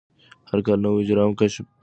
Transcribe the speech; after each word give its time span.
هر 0.49 0.59
کال 0.65 0.79
نوي 0.85 0.99
اجرام 1.03 1.31
کشف 1.39 1.65
کېږي. 1.67 1.77